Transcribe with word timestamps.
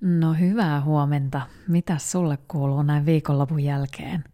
No 0.00 0.32
hyvää 0.32 0.80
huomenta. 0.80 1.42
Mitä 1.68 1.98
sulle 1.98 2.38
kuuluu 2.48 2.82
näin 2.82 3.06
viikonlopun 3.06 3.60
jälkeen? 3.60 4.24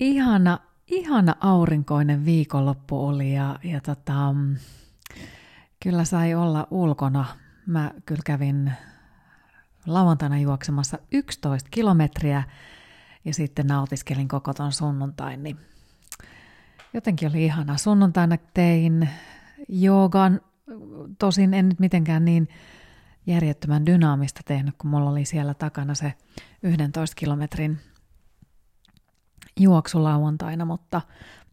Ihana, 0.00 0.58
ihana 0.86 1.36
aurinkoinen 1.40 2.24
viikonloppu 2.24 3.06
oli 3.06 3.34
ja, 3.34 3.58
ja 3.62 3.80
tota, 3.80 4.34
kyllä 5.82 6.04
sai 6.04 6.34
olla 6.34 6.66
ulkona. 6.70 7.24
Mä 7.66 7.90
kyllä 8.06 8.22
kävin 8.26 8.72
lauantaina 9.86 10.38
juoksemassa 10.38 10.98
11 11.12 11.68
kilometriä 11.70 12.42
ja 13.24 13.34
sitten 13.34 13.66
nautiskelin 13.66 14.28
koko 14.28 14.54
ton 14.54 14.72
sunnuntain, 14.72 15.42
niin 15.42 15.56
jotenkin 16.94 17.28
oli 17.28 17.44
ihana. 17.44 17.76
Sunnuntaina 17.76 18.36
tein 18.54 19.08
joogan, 19.68 20.40
tosin 21.18 21.54
en 21.54 21.68
nyt 21.68 21.80
mitenkään 21.80 22.24
niin 22.24 22.48
järjettömän 23.26 23.86
dynaamista 23.86 24.40
tehnyt, 24.44 24.74
kun 24.78 24.90
mulla 24.90 25.10
oli 25.10 25.24
siellä 25.24 25.54
takana 25.54 25.94
se 25.94 26.12
11 26.62 27.16
kilometrin 27.16 27.78
juoksu 29.60 30.02
lauantaina, 30.02 30.64
mutta, 30.64 31.02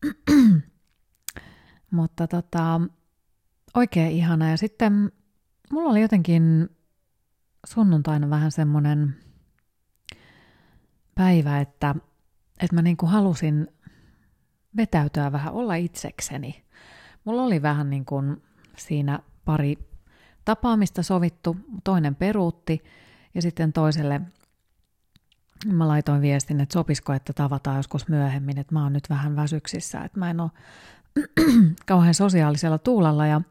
mutta 1.91 2.27
tota, 2.27 2.81
oikein 3.75 4.11
ihana. 4.11 4.49
Ja 4.49 4.57
sitten 4.57 5.11
mulla 5.71 5.89
oli 5.89 6.01
jotenkin 6.01 6.69
sunnuntaina 7.67 8.29
vähän 8.29 8.51
semmoinen 8.51 9.15
päivä, 11.15 11.59
että, 11.59 11.95
että 12.59 12.75
mä 12.75 12.81
niinku 12.81 13.05
halusin 13.05 13.67
vetäytyä 14.77 15.31
vähän, 15.31 15.53
olla 15.53 15.75
itsekseni. 15.75 16.63
Mulla 17.25 17.43
oli 17.43 17.61
vähän 17.61 17.89
niin 17.89 18.05
kuin 18.05 18.41
siinä 18.77 19.19
pari 19.45 19.88
tapaamista 20.49 21.03
sovittu, 21.03 21.57
toinen 21.83 22.15
peruutti 22.15 22.83
ja 23.35 23.41
sitten 23.41 23.73
toiselle 23.73 24.21
mä 25.65 25.87
laitoin 25.87 26.21
viestin, 26.21 26.61
että 26.61 26.73
sopisiko, 26.73 27.13
että 27.13 27.33
tavataan 27.33 27.77
joskus 27.77 28.07
myöhemmin, 28.07 28.57
että 28.57 28.73
mä 28.73 28.83
oon 28.83 28.93
nyt 28.93 29.09
vähän 29.09 29.35
väsyksissä, 29.35 30.01
että 30.01 30.19
mä 30.19 30.29
en 30.29 30.39
ole 30.39 30.51
kauhean 31.85 32.13
sosiaalisella 32.13 32.77
tuulalla 32.77 33.25
ja 33.25 33.41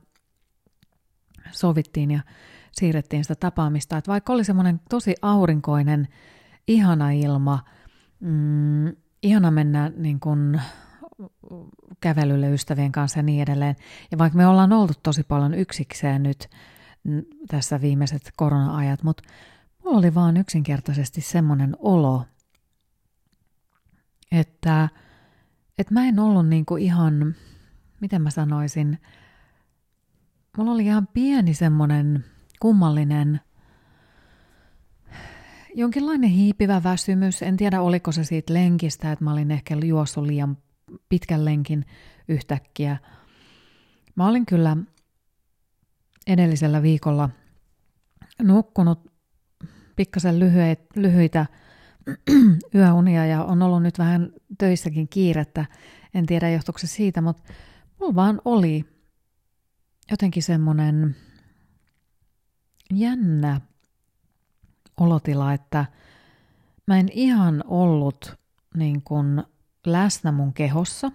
sovittiin 1.51 2.11
ja 2.11 2.21
siirrettiin 2.73 3.25
sitä 3.25 3.35
tapaamista, 3.35 3.97
että 3.97 4.13
vaikka 4.13 4.33
oli 4.33 4.45
semmoinen 4.45 4.81
tosi 4.91 5.15
aurinkoinen, 5.23 6.09
ihana 6.69 7.11
ilma, 7.11 7.65
mm, 8.21 8.97
ihana 9.23 9.51
mennä 9.51 9.93
niin 9.97 10.21
kuin 10.21 10.61
kävelylle 12.01 12.51
ystävien 12.51 12.93
kanssa 12.93 13.19
ja 13.19 13.23
niin 13.23 13.43
edelleen. 13.43 13.77
Ja 14.11 14.19
vaikka 14.19 14.37
me 14.37 14.47
ollaan 14.47 14.73
oltu 14.73 14.93
tosi 15.03 15.23
paljon 15.23 15.55
yksikseen 15.55 16.23
nyt 16.23 16.49
tässä 17.49 17.81
viimeiset 17.81 18.33
korona-ajat, 18.37 19.03
mutta 19.03 19.23
mulla 19.85 19.99
oli 19.99 20.15
vaan 20.15 20.37
yksinkertaisesti 20.37 21.21
semmoinen 21.21 21.77
olo, 21.79 22.25
että, 24.33 24.89
että 25.79 25.95
mä 25.95 26.05
en 26.05 26.19
ollut 26.19 26.49
niinku 26.49 26.77
ihan, 26.77 27.35
miten 28.01 28.23
mä 28.23 28.31
sanoisin, 28.31 28.99
mulla 30.57 30.73
oli 30.73 30.85
ihan 30.85 31.09
pieni 31.15 31.55
semmoinen 31.55 32.25
kummallinen, 32.61 33.41
jonkinlainen 35.75 36.31
hiipivä 36.31 36.83
väsymys. 36.83 37.43
En 37.43 37.57
tiedä, 37.57 37.81
oliko 37.81 38.13
se 38.13 38.25
siitä 38.25 38.55
lenkistä, 38.55 39.13
että 39.13 39.25
mä 39.25 39.33
olin 39.33 39.51
ehkä 39.51 39.77
juossut 39.85 40.27
liian 40.27 40.59
pitkän 41.09 41.45
lenkin 41.45 41.85
yhtäkkiä. 42.29 42.97
Mä 44.15 44.27
olin 44.27 44.47
kyllä 44.47 44.77
edellisellä 46.29 46.83
viikolla 46.83 47.31
nukkunut 48.43 49.13
pikkasen 49.97 50.39
lyhyitä, 50.41 50.85
lyhyitä 50.97 51.47
yöunia 52.75 53.27
ja 53.27 53.45
on 53.45 53.63
ollut 53.63 53.83
nyt 53.83 53.99
vähän 53.99 54.33
töissäkin 54.59 55.09
kiirettä. 55.09 55.65
En 56.15 56.27
tiedä 56.27 56.51
johtuuko 56.51 56.79
se 56.79 56.87
siitä, 56.87 57.21
mutta 57.21 57.43
mulla 58.01 58.15
vaan 58.15 58.41
oli 58.45 58.85
jotenkin 60.11 60.43
semmoinen 60.43 61.17
jännä 62.93 63.61
olotila, 65.01 65.53
että 65.53 65.87
mä 66.87 66.99
en 66.99 67.09
ihan 67.13 67.65
ollut 67.67 68.39
niin 68.77 69.03
kuin 69.03 69.45
läsnä 69.87 70.33
mun 70.33 70.55
kehossa. 70.55 71.13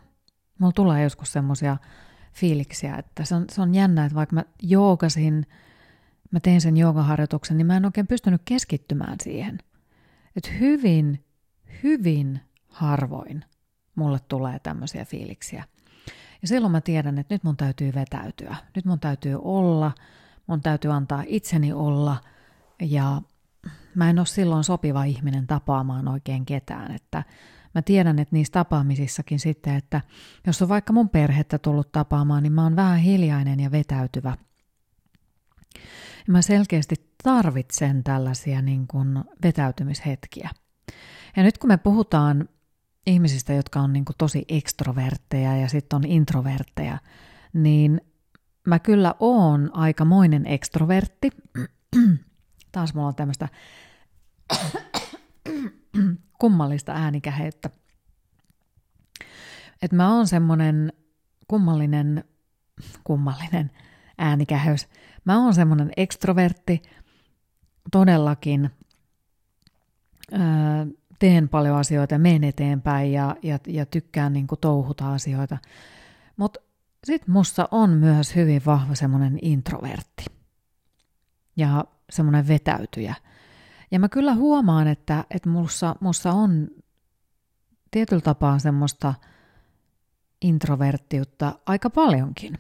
Mulla 0.60 0.74
tulee 0.74 1.04
joskus 1.04 1.34
semmoisia 1.34 1.78
fiiliksiä, 2.34 2.96
että 2.96 3.26
se 3.26 3.36
on, 3.36 3.46
se 3.52 3.62
on 3.62 3.76
jännä, 3.76 4.06
että 4.06 4.16
vaikka 4.16 4.36
mä 4.36 4.44
joogasin, 4.62 5.46
mä 6.32 6.40
tein 6.40 6.62
sen 6.62 6.78
joogaharjoituksen, 6.78 7.58
niin 7.58 7.68
mä 7.68 7.78
en 7.78 7.86
oikein 7.86 8.08
pystynyt 8.08 8.42
keskittymään 8.46 9.18
siihen. 9.24 9.60
Että 10.36 10.50
hyvin, 10.52 11.26
hyvin 11.84 12.40
harvoin 12.68 13.46
mulle 13.96 14.20
tulee 14.28 14.60
tämmöisiä 14.60 15.06
fiiliksiä. 15.06 15.64
Ja 16.42 16.48
silloin 16.48 16.72
mä 16.72 16.82
tiedän, 16.82 17.18
että 17.18 17.34
nyt 17.34 17.44
mun 17.44 17.58
täytyy 17.58 17.94
vetäytyä. 17.96 18.56
Nyt 18.76 18.86
mun 18.86 19.00
täytyy 19.00 19.40
olla, 19.42 19.92
mun 20.48 20.62
täytyy 20.62 20.92
antaa 20.92 21.24
itseni 21.28 21.74
olla 21.74 22.18
ja 22.82 23.22
mä 23.96 24.10
en 24.10 24.20
ole 24.20 24.26
silloin 24.26 24.64
sopiva 24.64 25.04
ihminen 25.04 25.48
tapaamaan 25.48 26.08
oikein 26.08 26.46
ketään, 26.46 26.92
että 26.96 27.24
mä 27.76 27.82
tiedän, 27.82 28.20
että 28.20 28.36
niissä 28.36 28.52
tapaamisissakin 28.52 29.40
sitten, 29.40 29.76
että 29.76 30.02
jos 30.48 30.62
on 30.62 30.70
vaikka 30.70 30.94
mun 30.94 31.10
perhettä 31.10 31.58
tullut 31.58 31.92
tapaamaan, 31.92 32.44
niin 32.44 32.54
mä 32.54 32.64
oon 32.64 32.76
vähän 32.76 33.00
hiljainen 33.00 33.60
ja 33.60 33.72
vetäytyvä. 33.72 34.38
Mä 36.28 36.42
selkeästi 36.42 36.96
tarvitsen 37.24 38.04
tällaisia 38.04 38.62
niin 38.62 38.88
kuin 38.88 39.24
vetäytymishetkiä. 39.44 40.50
Ja 41.36 41.44
nyt 41.44 41.58
kun 41.58 41.68
me 41.68 41.78
puhutaan 41.78 42.50
ihmisistä, 43.08 43.54
jotka 43.54 43.80
on 43.80 43.94
niin 43.94 44.06
kuin 44.06 44.16
tosi 44.18 44.46
ekstrovertteja 44.48 45.58
ja 45.58 45.68
sitten 45.68 45.98
on 45.98 46.04
introvertteja, 46.04 46.98
niin 47.54 48.02
mä 48.68 48.80
kyllä 48.80 49.16
oon 49.20 49.70
aikamoinen 49.74 50.46
ekstrovertti. 50.46 51.30
Taas 52.72 52.94
mulla 52.94 53.08
on 53.08 53.16
tämmöistä 53.16 53.50
kummallista 56.44 56.92
äänikäheyttä. 56.92 57.70
Että 59.82 59.96
mä 59.96 60.16
oon 60.16 60.28
semmonen 60.28 60.94
kummallinen, 61.48 62.24
kummallinen 63.04 63.72
äänikäheys. 64.18 64.88
Mä 65.26 65.44
oon 65.44 65.54
semmonen 65.54 65.92
ekstrovertti, 65.98 66.82
todellakin 67.92 68.70
öö, 70.34 70.40
teen 71.20 71.50
paljon 71.50 71.78
asioita, 71.78 72.18
menen 72.18 72.44
eteenpäin 72.44 73.12
ja, 73.12 73.36
ja, 73.44 73.60
ja 73.68 73.86
tykkään 73.86 74.34
niin 74.34 74.48
kuin 74.48 74.62
touhuta 74.62 75.14
asioita. 75.14 75.58
Mutta 76.38 76.60
sitten 77.04 77.34
musta 77.34 77.68
on 77.72 77.90
myös 77.90 78.36
hyvin 78.36 78.62
vahva 78.66 78.96
semmoinen 78.96 79.40
introvertti 79.42 80.26
ja 81.56 81.86
semmoinen 82.10 82.48
vetäytyjä– 82.48 83.16
ja 83.94 84.00
mä 84.00 84.10
kyllä 84.10 84.36
huomaan, 84.36 84.88
että, 84.88 85.26
että 85.30 85.50
mussa, 85.50 85.96
mussa 86.00 86.32
on 86.32 86.68
tietyllä 87.92 88.22
tapaa 88.22 88.60
semmoista 88.60 89.14
introverttiutta 90.42 91.60
aika 91.66 91.90
paljonkin. 91.90 92.58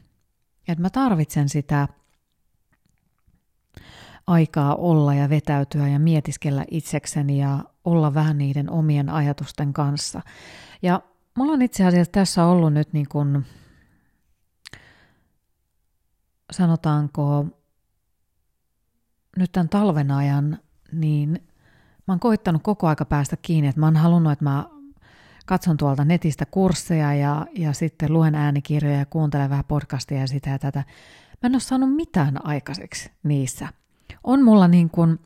Että 0.68 0.82
mä 0.82 0.90
tarvitsen 0.90 1.50
sitä 1.50 1.88
aikaa 4.28 4.76
olla 4.76 5.14
ja 5.14 5.30
vetäytyä 5.30 5.88
ja 5.88 6.00
mietiskellä 6.00 6.66
itsekseni 6.72 7.40
ja 7.40 7.64
olla 7.84 8.14
vähän 8.14 8.38
niiden 8.38 8.70
omien 8.70 9.10
ajatusten 9.10 9.74
kanssa. 9.74 10.22
Ja 10.82 11.02
mulla 11.38 11.54
on 11.54 11.62
itse 11.62 11.86
asiassa 11.86 12.12
tässä 12.12 12.46
ollut 12.46 12.74
nyt 12.74 12.94
niin 12.94 13.10
kuin, 13.10 13.46
sanotaanko, 16.52 17.46
nyt 19.38 19.52
tämän 19.52 19.70
talven 19.70 20.12
ajan 20.12 20.60
niin 20.94 21.30
mä 22.08 22.12
oon 22.12 22.20
koittanut 22.20 22.64
koko 22.64 22.88
aika 22.88 23.06
päästä 23.06 23.38
kiinni, 23.42 23.68
että 23.68 23.80
mä 23.80 23.86
oon 23.86 23.96
halunnut, 23.96 24.34
että 24.34 24.46
mä 24.46 24.66
katson 25.46 25.78
tuolta 25.78 26.06
netistä 26.06 26.46
kursseja 26.46 27.14
ja, 27.14 27.46
ja 27.56 27.74
sitten 27.74 28.14
luen 28.14 28.36
äänikirjoja 28.36 28.98
ja 28.98 29.06
kuuntelen 29.06 29.50
vähän 29.50 29.66
podcastia 29.68 30.20
ja 30.20 30.28
sitä 30.28 30.50
ja 30.50 30.60
tätä. 30.60 30.84
Mä 31.44 31.48
en 31.48 31.56
ole 31.56 31.60
saanut 31.60 31.96
mitään 31.96 32.46
aikaiseksi 32.46 33.12
niissä. 33.24 33.68
On 34.24 34.44
mulla 34.44 34.68
niin 34.68 34.90
kuin 34.90 35.20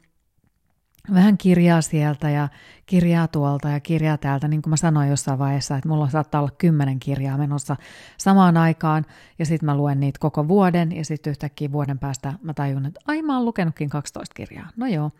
vähän 1.13 1.37
kirjaa 1.37 1.81
sieltä 1.81 2.29
ja 2.29 2.49
kirjaa 2.85 3.27
tuolta 3.27 3.69
ja 3.69 3.79
kirjaa 3.79 4.17
täältä, 4.17 4.47
niin 4.47 4.61
kuin 4.61 4.69
mä 4.69 4.77
sanoin 4.77 5.09
jossain 5.09 5.39
vaiheessa, 5.39 5.77
että 5.77 5.89
mulla 5.89 6.09
saattaa 6.09 6.41
olla 6.41 6.51
kymmenen 6.57 6.99
kirjaa 6.99 7.37
menossa 7.37 7.75
samaan 8.17 8.57
aikaan, 8.57 9.05
ja 9.39 9.45
sitten 9.45 9.65
mä 9.65 9.77
luen 9.77 9.99
niitä 9.99 10.19
koko 10.19 10.47
vuoden, 10.47 10.91
ja 10.91 11.05
sitten 11.05 11.31
yhtäkkiä 11.31 11.71
vuoden 11.71 11.99
päästä 11.99 12.33
mä 12.41 12.53
tajun, 12.53 12.85
että 12.85 12.99
ai 13.07 13.21
mä 13.21 13.35
oon 13.35 13.45
lukenutkin 13.45 13.89
12 13.89 14.33
kirjaa. 14.33 14.69
No 14.75 14.87
joo, 14.87 15.11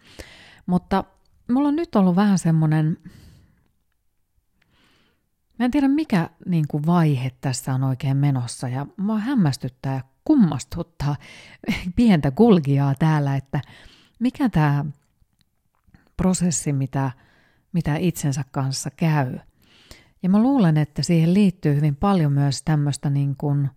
mutta 0.66 1.04
mulla 1.52 1.68
on 1.68 1.76
nyt 1.76 1.96
ollut 1.96 2.16
vähän 2.16 2.40
semmoinen, 2.40 2.98
mä 5.60 5.66
en 5.66 5.72
tiedä 5.72 5.88
mikä 5.88 6.30
niin 6.46 6.66
kuin 6.68 6.86
vaihe 6.86 7.32
tässä 7.42 7.74
on 7.74 7.84
oikein 7.84 8.18
menossa, 8.18 8.68
ja 8.70 8.86
mua 8.98 9.20
hämmästyttää 9.20 9.94
ja 9.96 10.02
kummastuttaa 10.24 11.16
pientä 11.96 12.32
kulgiaa 12.32 12.96
täällä, 13.00 13.36
että 13.36 13.62
mikä 14.20 14.50
tämä 14.50 14.86
prosessi, 16.18 16.74
mitä, 16.74 17.12
mitä 17.74 17.96
itsensä 17.96 18.44
kanssa 18.52 18.90
käy. 18.92 19.40
Ja 20.24 20.30
mä 20.30 20.42
luulen, 20.42 20.78
että 20.78 21.04
siihen 21.04 21.34
liittyy 21.34 21.76
hyvin 21.76 21.96
paljon 21.96 22.32
myös 22.32 22.64
tämmöistä 22.64 23.10
niin 23.10 23.36
kuin, 23.38 23.70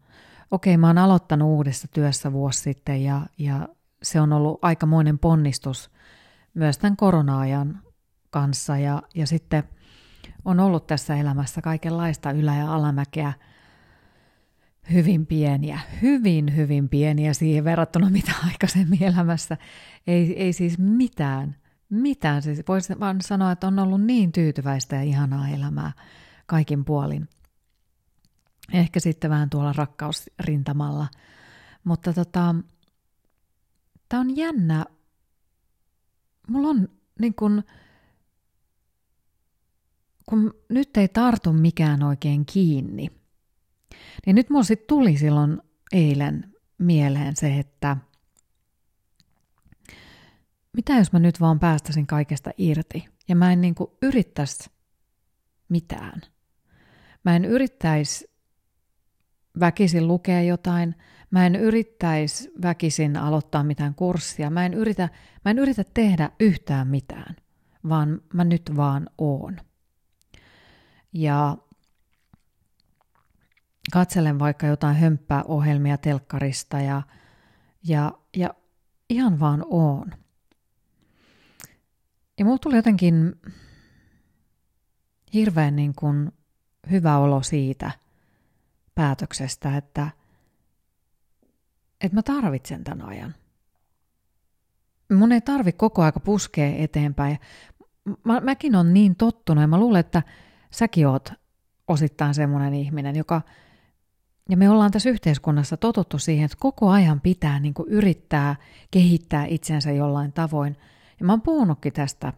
okei, 0.50 0.76
mä 0.76 0.86
oon 0.86 0.98
aloittanut 0.98 1.48
uudessa 1.48 1.88
työssä 1.88 2.32
vuosi 2.32 2.60
sitten 2.60 3.04
ja, 3.04 3.26
ja 3.38 3.68
se 4.02 4.20
on 4.20 4.32
ollut 4.32 4.58
aikamoinen 4.62 5.18
ponnistus 5.18 5.90
myös 6.54 6.78
tämän 6.78 6.96
korona-ajan 6.96 7.82
kanssa 8.30 8.78
ja, 8.78 9.02
ja 9.14 9.26
sitten 9.26 9.62
on 10.44 10.60
ollut 10.60 10.86
tässä 10.86 11.16
elämässä 11.16 11.62
kaikenlaista 11.62 12.30
ylä- 12.30 12.56
ja 12.56 12.74
alamäkeä– 12.74 13.32
hyvin 14.92 15.26
pieniä, 15.26 15.80
hyvin 16.02 16.56
hyvin 16.56 16.88
pieniä 16.88 17.32
siihen 17.32 17.64
verrattuna 17.64 18.10
mitä 18.10 18.32
aikaisemmin 18.46 19.02
elämässä. 19.02 19.56
Ei, 20.06 20.42
ei 20.42 20.52
siis 20.52 20.78
mitään, 20.78 21.56
mitään. 21.90 22.42
Siis 22.42 22.62
voisi 22.68 23.00
vaan 23.00 23.20
sanoa, 23.20 23.52
että 23.52 23.66
on 23.66 23.78
ollut 23.78 24.02
niin 24.02 24.32
tyytyväistä 24.32 24.96
ja 24.96 25.02
ihanaa 25.02 25.48
elämää 25.48 25.92
kaikin 26.46 26.84
puolin. 26.84 27.28
Ehkä 28.72 29.00
sitten 29.00 29.30
vähän 29.30 29.50
tuolla 29.50 29.72
rakkausrintamalla. 29.72 31.06
Mutta 31.84 32.12
tota, 32.12 32.54
tämä 34.08 34.20
on 34.20 34.36
jännä. 34.36 34.84
Mulla 36.48 36.68
on 36.68 36.88
niin 37.20 37.34
kun, 37.34 37.62
kun 40.28 40.54
nyt 40.68 40.96
ei 40.96 41.08
tartu 41.08 41.52
mikään 41.52 42.02
oikein 42.02 42.46
kiinni– 42.46 43.10
niin 44.26 44.36
nyt 44.36 44.50
mulla 44.50 44.62
sitten 44.64 44.88
tuli 44.88 45.16
silloin 45.16 45.62
eilen 45.92 46.54
mieleen 46.78 47.36
se, 47.36 47.58
että 47.58 47.96
mitä 50.76 50.92
jos 50.92 51.12
mä 51.12 51.18
nyt 51.18 51.40
vaan 51.40 51.60
päästäisin 51.60 52.06
kaikesta 52.06 52.50
irti 52.58 53.08
ja 53.28 53.36
mä 53.36 53.52
en 53.52 53.60
niinku 53.60 53.96
yrittäisi 54.02 54.70
mitään. 55.68 56.20
Mä 57.24 57.36
en 57.36 57.44
yrittäisi 57.44 58.30
väkisin 59.60 60.08
lukea 60.08 60.42
jotain, 60.42 60.94
mä 61.30 61.46
en 61.46 61.56
yrittäisi 61.56 62.50
väkisin 62.62 63.16
aloittaa 63.16 63.64
mitään 63.64 63.94
kurssia, 63.94 64.50
mä 64.50 64.66
en 64.66 64.74
yritä, 64.74 65.08
mä 65.44 65.50
en 65.50 65.58
yritä 65.58 65.84
tehdä 65.94 66.30
yhtään 66.40 66.88
mitään, 66.88 67.36
vaan 67.88 68.22
mä 68.34 68.44
nyt 68.44 68.72
vaan 68.76 69.06
oon. 69.18 69.56
Ja 71.12 71.56
katselen 73.92 74.38
vaikka 74.38 74.66
jotain 74.66 74.96
hömppää 74.96 75.42
ohjelmia 75.42 75.98
telkkarista 75.98 76.80
ja, 76.80 77.02
ja, 77.84 78.12
ja 78.36 78.54
ihan 79.10 79.40
vaan 79.40 79.64
oon. 79.70 80.12
Ja 82.40 82.44
mulla 82.44 82.58
tuli 82.58 82.76
jotenkin 82.76 83.40
hirveän 85.34 85.76
niin 85.76 85.94
kuin 85.94 86.32
hyvä 86.90 87.18
olo 87.18 87.42
siitä 87.42 87.90
päätöksestä, 88.94 89.76
että, 89.76 90.10
että 92.00 92.14
mä 92.14 92.22
tarvitsen 92.22 92.84
tämän 92.84 93.08
ajan. 93.08 93.34
Mun 95.12 95.32
ei 95.32 95.40
tarvi 95.40 95.72
koko 95.72 96.02
aika 96.02 96.20
puskea 96.20 96.76
eteenpäin. 96.76 97.38
Mä, 98.24 98.40
mäkin 98.40 98.76
on 98.76 98.94
niin 98.94 99.16
tottunut 99.16 99.62
ja 99.62 99.68
mä 99.68 99.78
luulen, 99.78 100.00
että 100.00 100.22
säkin 100.70 101.08
oot 101.08 101.32
osittain 101.88 102.34
semmoinen 102.34 102.74
ihminen, 102.74 103.16
joka– 103.16 103.42
ja 104.48 104.56
me 104.56 104.70
ollaan 104.70 104.90
tässä 104.90 105.10
yhteiskunnassa 105.10 105.76
totuttu 105.76 106.18
siihen, 106.18 106.44
että 106.44 106.56
koko 106.60 106.90
ajan 106.90 107.20
pitää 107.20 107.60
niin 107.60 107.74
kuin 107.74 107.88
yrittää 107.88 108.56
kehittää 108.90 109.46
itsensä 109.46 109.92
jollain 109.92 110.32
tavoin. 110.32 110.76
Ja 111.20 111.26
mä 111.26 111.32
oon 111.32 111.42
puhunutkin 111.42 111.92
tästä 111.92 112.32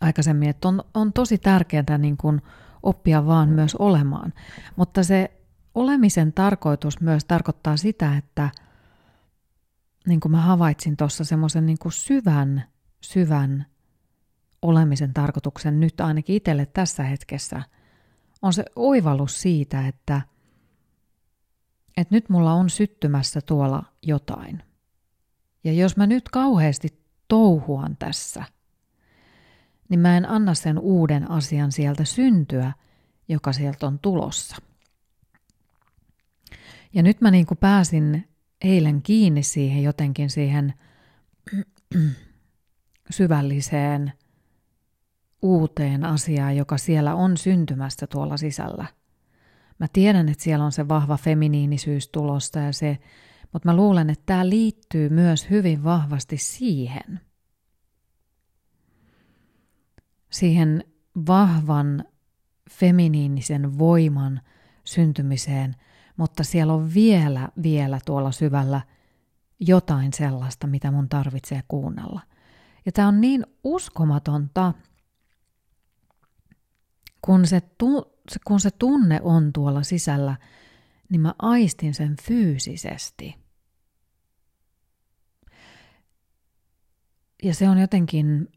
aikaisemmin, 0.00 0.48
että 0.48 0.68
on, 0.68 0.84
on 0.94 1.12
tosi 1.12 1.38
tärkeää 1.38 1.98
niin 1.98 2.16
kuin 2.16 2.42
oppia 2.82 3.26
vaan 3.26 3.48
myös 3.48 3.74
olemaan. 3.74 4.32
Mutta 4.76 5.02
se 5.02 5.30
olemisen 5.74 6.32
tarkoitus 6.32 7.00
myös 7.00 7.24
tarkoittaa 7.24 7.76
sitä, 7.76 8.16
että 8.16 8.50
niin 10.06 10.20
kuin 10.20 10.32
mä 10.32 10.40
havaitsin 10.40 10.96
tuossa 10.96 11.24
semmoisen 11.24 11.66
niin 11.66 11.78
kuin 11.78 11.92
syvän, 11.92 12.64
syvän 13.00 13.66
olemisen 14.62 15.14
tarkoituksen 15.14 15.80
nyt 15.80 16.00
ainakin 16.00 16.36
itselle 16.36 16.66
tässä 16.66 17.02
hetkessä, 17.02 17.62
on 18.42 18.52
se 18.52 18.64
oivallus 18.76 19.40
siitä, 19.40 19.88
että– 19.88 20.22
että 22.00 22.14
nyt 22.14 22.28
mulla 22.28 22.52
on 22.52 22.70
syttymässä 22.70 23.40
tuolla 23.40 23.82
jotain. 24.02 24.62
Ja 25.64 25.72
jos 25.72 25.96
mä 25.96 26.06
nyt 26.06 26.28
kauheasti 26.28 27.00
touhuan 27.30 27.96
tässä, 27.98 28.44
niin 29.88 30.00
mä 30.00 30.16
en 30.16 30.28
anna 30.28 30.54
sen 30.54 30.78
uuden 30.78 31.30
asian 31.30 31.72
sieltä 31.72 32.04
syntyä, 32.04 32.72
joka 33.28 33.52
sieltä 33.52 33.86
on 33.86 33.98
tulossa. 33.98 34.56
Ja 36.94 37.02
nyt 37.02 37.20
mä 37.20 37.30
niin 37.30 37.46
kuin 37.46 37.58
pääsin 37.58 38.28
eilen 38.60 39.02
kiinni 39.02 39.42
siihen 39.42 39.82
jotenkin 39.82 40.30
siihen 40.30 40.74
syvälliseen 43.10 44.12
uuteen 45.42 46.04
asiaan, 46.04 46.56
joka 46.56 46.78
siellä 46.78 47.14
on 47.14 47.36
syntymässä 47.36 48.06
tuolla 48.06 48.36
sisällä– 48.36 48.86
Mä 49.80 49.86
tiedän, 49.92 50.28
että 50.28 50.44
siellä 50.44 50.64
on 50.64 50.72
se 50.72 50.88
vahva 50.88 51.16
feminiinisyys 51.16 52.08
tulosta 52.08 52.58
ja 52.58 52.72
se, 52.72 52.98
mutta 53.52 53.68
mä 53.68 53.76
luulen, 53.76 54.10
että 54.10 54.26
tämä 54.26 54.48
liittyy 54.48 55.08
myös 55.08 55.50
hyvin 55.50 55.84
vahvasti 55.84 56.36
siihen. 56.36 57.20
Siihen 60.30 60.84
vahvan 61.26 62.04
feminiinisen 62.70 63.78
voiman 63.78 64.40
syntymiseen, 64.84 65.76
mutta 66.16 66.44
siellä 66.44 66.72
on 66.72 66.94
vielä, 66.94 67.48
vielä 67.62 67.98
tuolla 68.04 68.32
syvällä 68.32 68.80
jotain 69.60 70.12
sellaista, 70.12 70.66
mitä 70.66 70.90
mun 70.90 71.08
tarvitsee 71.08 71.62
kuunnella. 71.68 72.20
Ja 72.86 72.92
tämä 72.92 73.08
on 73.08 73.20
niin 73.20 73.46
uskomatonta, 73.64 74.74
kun 77.22 77.46
se 77.46 77.60
tu- 77.60 78.20
kun 78.46 78.60
se 78.60 78.70
tunne 78.70 79.20
on 79.22 79.52
tuolla 79.52 79.82
sisällä, 79.82 80.36
niin 81.10 81.20
mä 81.20 81.34
aistin 81.38 81.94
sen 81.94 82.16
fyysisesti. 82.22 83.39
Ja 87.42 87.54
se 87.54 87.68
on 87.68 87.78
jotenkin, 87.78 88.48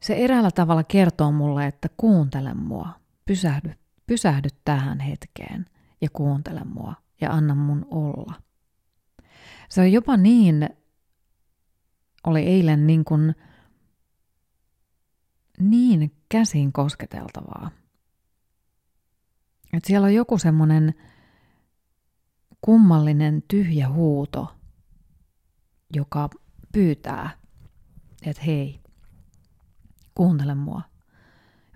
se 0.00 0.14
eräällä 0.14 0.50
tavalla 0.50 0.84
kertoo 0.84 1.32
mulle, 1.32 1.66
että 1.66 1.88
kuuntele 1.96 2.54
mua, 2.54 2.88
pysähdy, 3.24 3.74
pysähdy 4.06 4.48
tähän 4.64 5.00
hetkeen 5.00 5.66
ja 6.00 6.08
kuuntele 6.12 6.64
mua 6.64 6.94
ja 7.20 7.32
anna 7.32 7.54
mun 7.54 7.86
olla. 7.90 8.34
Se 9.68 9.80
on 9.80 9.92
jopa 9.92 10.16
niin, 10.16 10.68
oli 12.24 12.40
eilen 12.40 12.86
niin 12.86 13.04
kuin 13.04 13.34
niin 15.60 16.16
käsin 16.28 16.72
kosketeltavaa. 16.72 17.70
Et 19.72 19.84
siellä 19.84 20.04
on 20.04 20.14
joku 20.14 20.38
semmoinen 20.38 20.94
kummallinen 22.60 23.42
tyhjä 23.48 23.88
huuto, 23.88 24.55
joka 25.94 26.30
pyytää, 26.72 27.30
että 28.22 28.42
hei, 28.42 28.80
kuuntele 30.14 30.54
mua. 30.54 30.82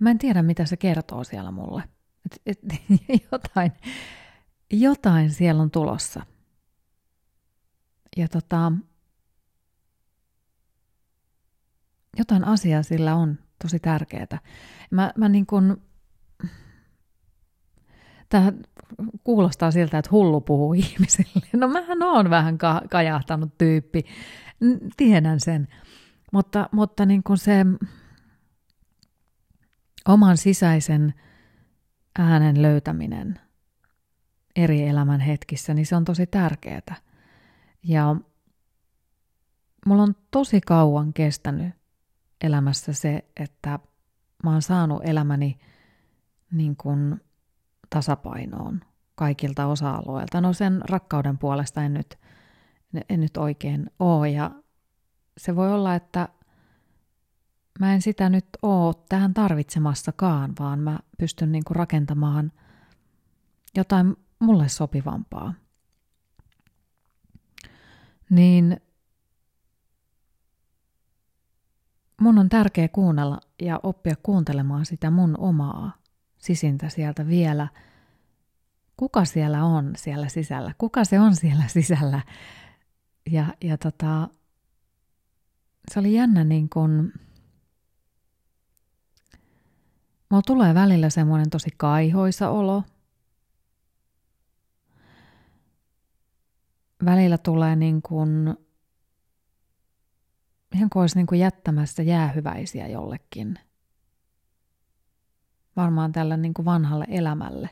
Mä 0.00 0.10
en 0.10 0.18
tiedä, 0.18 0.42
mitä 0.42 0.64
se 0.64 0.76
kertoo 0.76 1.24
siellä 1.24 1.50
mulle. 1.50 1.82
Et, 2.26 2.42
et, 2.46 2.58
jotain, 3.32 3.72
jotain 4.70 5.30
siellä 5.30 5.62
on 5.62 5.70
tulossa. 5.70 6.26
Ja 8.16 8.28
tota, 8.28 8.72
jotain 12.18 12.44
asiaa 12.44 12.82
sillä 12.82 13.14
on 13.14 13.38
tosi 13.62 13.78
tärkeää. 13.78 14.38
Mä, 14.90 15.12
mä 15.16 15.28
niin 15.28 15.46
kuin, 15.46 15.76
tämä 18.30 18.52
kuulostaa 19.24 19.70
siltä, 19.70 19.98
että 19.98 20.10
hullu 20.10 20.40
puhuu 20.40 20.72
ihmisille. 20.84 21.46
No 21.52 21.68
mähän 21.68 22.02
oon 22.02 22.30
vähän 22.30 22.58
ka- 22.58 22.82
kajahtanut 22.90 23.58
tyyppi, 23.58 24.04
tiedän 24.96 25.40
sen. 25.40 25.68
Mutta, 26.32 26.68
mutta 26.72 27.06
niin 27.06 27.22
kuin 27.22 27.38
se 27.38 27.66
oman 30.08 30.36
sisäisen 30.36 31.14
äänen 32.18 32.62
löytäminen 32.62 33.40
eri 34.56 34.88
elämän 34.88 35.20
hetkissä, 35.20 35.74
niin 35.74 35.86
se 35.86 35.96
on 35.96 36.04
tosi 36.04 36.26
tärkeää. 36.26 36.96
Ja 37.82 38.16
mulla 39.86 40.02
on 40.02 40.14
tosi 40.30 40.60
kauan 40.60 41.12
kestänyt 41.12 41.74
elämässä 42.40 42.92
se, 42.92 43.24
että 43.36 43.78
mä 44.44 44.50
oon 44.52 44.62
saanut 44.62 45.02
elämäni 45.04 45.58
niin 46.52 46.76
kuin 46.76 47.20
tasapainoon 47.90 48.80
kaikilta 49.14 49.66
osa-alueilta. 49.66 50.40
No 50.40 50.52
sen 50.52 50.82
rakkauden 50.84 51.38
puolesta 51.38 51.82
en 51.82 51.94
nyt, 51.94 52.18
en 53.08 53.20
nyt 53.20 53.36
oikein 53.36 53.90
ole. 53.98 54.30
Ja 54.30 54.50
se 55.38 55.56
voi 55.56 55.72
olla, 55.72 55.94
että 55.94 56.28
mä 57.80 57.94
en 57.94 58.02
sitä 58.02 58.28
nyt 58.28 58.46
oo 58.62 59.04
tähän 59.08 59.34
tarvitsemassakaan, 59.34 60.52
vaan 60.58 60.78
mä 60.78 60.98
pystyn 61.18 61.52
niinku 61.52 61.74
rakentamaan 61.74 62.52
jotain 63.76 64.16
mulle 64.38 64.68
sopivampaa. 64.68 65.54
Niin 68.30 68.80
mun 72.20 72.38
on 72.38 72.48
tärkeä 72.48 72.88
kuunnella 72.88 73.40
ja 73.62 73.80
oppia 73.82 74.14
kuuntelemaan 74.22 74.86
sitä 74.86 75.10
mun 75.10 75.34
omaa 75.38 75.99
sisintä 76.40 76.88
sieltä 76.88 77.26
vielä. 77.26 77.68
Kuka 78.96 79.24
siellä 79.24 79.64
on 79.64 79.92
siellä 79.96 80.28
sisällä? 80.28 80.74
Kuka 80.78 81.04
se 81.04 81.20
on 81.20 81.36
siellä 81.36 81.64
sisällä? 81.78 82.20
Ja, 83.30 83.54
ja 83.60 83.78
tota, 83.78 84.28
se 85.92 86.00
oli 86.00 86.14
jännä 86.14 86.44
niin 86.44 86.68
kun, 86.68 87.12
mulla 90.30 90.42
tulee 90.46 90.74
välillä 90.74 91.10
semmoinen 91.10 91.50
tosi 91.50 91.70
kaihoisa 91.76 92.50
olo. 92.50 92.82
Välillä 97.04 97.38
tulee 97.38 97.76
niin 97.76 98.02
kuin 98.02 98.56
ihan 100.74 100.90
kuin 100.90 101.00
olisi 101.00 101.16
niin 101.16 101.26
kuin 101.26 101.40
jättämässä 101.40 102.02
jäähyväisiä 102.02 102.86
jollekin. 102.86 103.58
Varmaan 105.76 106.12
tällä 106.12 106.36
niin 106.36 106.54
kuin 106.54 106.64
vanhalle 106.64 107.04
elämälle. 107.08 107.70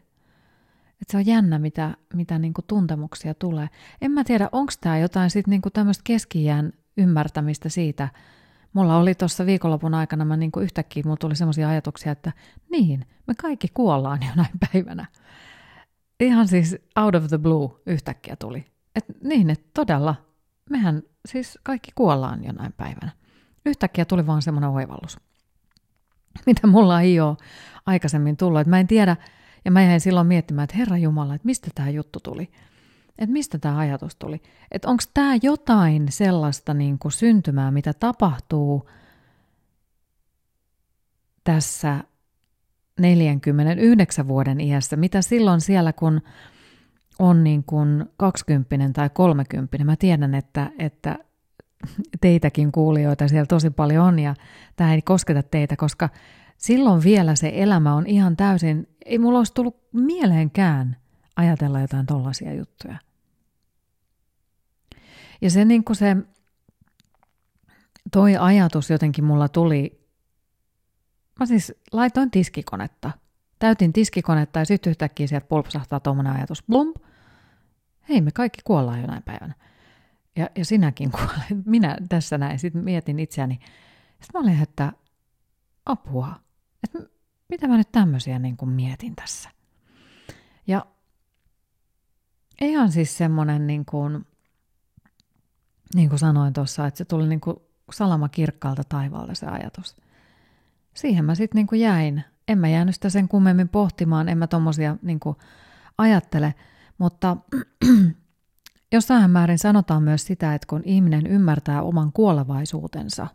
Et 1.03 1.09
se 1.09 1.17
on 1.17 1.27
jännä, 1.27 1.59
mitä, 1.59 1.97
mitä 2.15 2.39
niin 2.39 2.55
kuin 2.55 2.65
tuntemuksia 2.67 3.35
tulee. 3.35 3.69
En 4.01 4.11
mä 4.11 4.25
tiedä, 4.25 4.49
onko 4.53 4.73
tämä 4.81 4.99
jotain 4.99 5.31
sit 5.31 5.47
niin 5.47 5.63
kuin 5.63 5.73
tämmöistä 5.73 6.03
keskijään 6.05 6.73
ymmärtämistä 6.97 7.69
siitä. 7.69 8.09
Mulla 8.73 8.97
oli 8.97 9.15
tuossa 9.15 9.47
viikonlopun 9.47 9.95
aikana, 9.95 10.25
mä 10.25 10.37
niin 10.37 10.53
kuin 10.53 10.65
yhtäkkiä 10.65 11.03
mulla 11.05 11.17
tuli 11.17 11.37
semmoisia 11.37 11.69
ajatuksia, 11.69 12.13
että 12.13 12.33
niin, 12.71 13.07
me 13.27 13.35
kaikki 13.35 13.69
kuollaan 13.75 14.19
jonain 14.31 14.53
päivänä. 14.73 15.07
Ihan 16.21 16.49
siis 16.49 16.77
out 16.97 17.15
of 17.15 17.27
the 17.27 17.39
blue 17.39 17.71
yhtäkkiä 17.87 18.37
tuli. 18.37 18.67
Et 18.95 19.05
niin, 19.25 19.51
että 19.51 19.71
todella, 19.75 20.15
mehän 20.71 21.03
siis 21.29 21.59
kaikki 21.63 21.91
kuollaan 21.95 22.45
jonain 22.45 22.73
päivänä. 22.73 23.11
Yhtäkkiä 23.67 24.05
tuli 24.05 24.27
vaan 24.27 24.43
semmoinen 24.43 24.71
oivallus, 24.71 25.21
mitä 26.47 26.67
mulla 26.67 27.01
ei 27.01 27.21
ole 27.21 27.37
aikaisemmin 27.87 28.37
tullut. 28.37 28.61
Et 28.61 28.67
mä 28.67 28.81
en 28.81 28.87
tiedä, 28.87 29.17
ja 29.65 29.71
mä 29.71 29.83
jäin 29.83 30.01
silloin 30.01 30.27
miettimään, 30.27 30.65
että 30.65 30.77
Herra 30.77 30.97
Jumala, 30.97 31.35
että 31.35 31.47
mistä 31.47 31.71
tämä 31.75 31.91
juttu 31.91 32.21
tuli. 32.21 32.51
Että 33.19 33.33
mistä 33.33 33.59
tämä 33.59 33.79
ajatus 33.79 34.17
tuli. 34.17 34.43
Että 34.71 34.89
onko 34.89 35.03
tämä 35.15 35.35
jotain 35.43 36.07
sellaista 36.11 36.75
niin 36.75 36.99
kuin 36.99 37.13
syntymää, 37.13 37.71
mitä 37.71 37.93
tapahtuu 37.93 38.91
tässä 41.45 42.05
49 43.01 44.29
vuoden 44.29 44.61
iässä, 44.61 44.97
mitä 44.97 45.23
silloin 45.23 45.61
siellä, 45.61 45.93
kun 45.93 46.21
on 47.19 47.45
niin 47.45 47.65
kuin 47.65 48.05
20 48.17 48.93
tai 48.93 49.11
30, 49.11 49.85
mä 49.85 49.97
tiedän, 49.97 50.35
että, 50.35 50.71
että 50.79 51.19
teitäkin 52.21 52.73
kuulijoita 52.73 53.29
siellä 53.29 53.47
tosi 53.47 53.71
paljon 53.71 54.07
on 54.07 54.19
ja 54.19 54.35
tämä 54.77 54.95
ei 54.95 55.03
kosketa 55.03 55.43
teitä, 55.43 55.77
koska 55.77 56.09
silloin 56.57 57.05
vielä 57.05 57.35
se 57.35 57.53
elämä 57.55 57.95
on 57.95 58.07
ihan 58.07 58.37
täysin, 58.37 58.89
ei 59.05 59.19
mulla 59.19 59.39
olisi 59.39 59.55
tullut 59.55 59.77
mieleenkään 59.93 60.97
ajatella 61.37 61.81
jotain 61.81 62.07
tollaisia 62.07 62.55
juttuja. 62.55 62.99
Ja 65.41 65.51
se 65.51 65.65
niin 65.65 65.85
se, 65.93 66.17
toi 68.13 68.37
ajatus 68.37 68.91
jotenkin 68.91 69.25
mulla 69.25 69.49
tuli, 69.49 70.01
mä 71.41 71.47
siis 71.47 71.75
laitoin 71.93 72.31
tiskikonetta, 72.31 73.11
täytin 73.59 73.93
tiskikonetta 73.93 74.59
ja 74.59 74.65
sitten 74.65 74.91
yhtäkkiä 74.91 75.27
sieltä 75.27 75.47
pulpsahtaa 75.47 76.01
tuommoinen 76.01 76.33
ajatus, 76.33 76.63
blump, 76.63 76.97
hei 78.09 78.21
me 78.21 78.31
kaikki 78.31 78.61
kuollaan 78.65 79.01
jonain 79.01 79.23
päivänä. 79.23 79.55
Ja, 80.39 80.51
ja 80.57 80.65
sinäkin 80.65 81.11
kuolet. 81.11 81.65
Minä 81.67 81.97
tässä 82.09 82.39
näin. 82.39 82.59
Sitten 82.59 82.85
mietin 82.85 83.19
itseäni. 83.19 83.55
Sitten 84.21 84.31
mä 84.35 84.41
olin, 84.41 84.63
että 84.63 84.93
apua. 85.87 86.35
Että 86.85 87.11
mitä 87.49 87.69
mä 87.69 87.77
nyt 87.77 87.93
tämmöisiä 87.93 88.39
niin 88.39 88.57
kuin 88.57 88.69
mietin 88.69 89.17
tässä. 89.17 89.51
Ja 90.67 90.87
ihan 92.61 92.93
siis 92.93 93.19
semmoinen, 93.19 93.67
niin 93.67 93.85
kuin, 93.85 94.27
niin 95.95 96.09
kuin 96.09 96.19
sanoin 96.19 96.53
tuossa, 96.53 96.87
että 96.87 96.99
se 96.99 97.05
tuli 97.05 97.29
niin 97.29 97.41
kuin 97.41 97.57
salama 97.93 98.29
kirkkaalta 98.29 98.83
taivaalta 98.89 99.35
se 99.35 99.47
ajatus. 99.47 99.97
Siihen 100.95 101.25
mä 101.25 101.35
sitten 101.35 101.67
niin 101.73 101.81
jäin. 101.81 102.25
En 102.49 102.59
mä 102.59 102.69
jäänyt 102.69 102.95
sitä 102.95 103.11
sen 103.11 103.29
kummemmin 103.29 103.69
pohtimaan, 103.69 104.29
en 104.29 104.39
mä 104.39 104.47
tommosia 104.47 104.97
niin 105.03 105.21
kuin 105.21 105.37
ajattele, 105.99 106.55
mutta 106.99 107.37
jossain 108.93 109.31
määrin 109.31 109.59
sanotaan 109.59 110.03
myös 110.03 110.27
sitä, 110.27 110.55
että 110.55 110.67
kun 110.67 110.83
ihminen 110.85 111.27
ymmärtää 111.27 111.83
oman 111.83 112.13
kuolevaisuutensa, 112.13 113.27